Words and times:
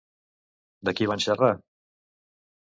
De 0.89 0.95
qui 1.01 1.09
van 1.13 1.23
xerrar? 1.27 1.53